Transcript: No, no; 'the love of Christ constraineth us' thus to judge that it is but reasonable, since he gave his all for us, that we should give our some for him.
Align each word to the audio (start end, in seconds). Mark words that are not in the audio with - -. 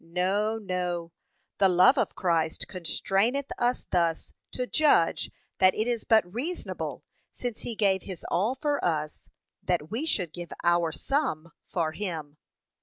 No, 0.03 0.57
no; 0.57 1.11
'the 1.59 1.69
love 1.69 1.95
of 1.95 2.15
Christ 2.15 2.67
constraineth 2.67 3.51
us' 3.59 3.85
thus 3.91 4.33
to 4.51 4.65
judge 4.65 5.29
that 5.59 5.75
it 5.75 5.85
is 5.87 6.05
but 6.05 6.33
reasonable, 6.33 7.03
since 7.35 7.59
he 7.59 7.75
gave 7.75 8.01
his 8.01 8.25
all 8.31 8.55
for 8.55 8.83
us, 8.83 9.29
that 9.61 9.91
we 9.91 10.07
should 10.07 10.33
give 10.33 10.51
our 10.63 10.91
some 10.91 11.51
for 11.67 11.91
him. 11.91 12.37